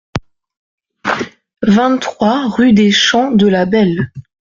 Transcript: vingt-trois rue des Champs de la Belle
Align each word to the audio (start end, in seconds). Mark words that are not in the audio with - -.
vingt-trois 1.61 2.49
rue 2.49 2.73
des 2.73 2.89
Champs 2.89 3.29
de 3.29 3.45
la 3.45 3.67
Belle 3.67 4.09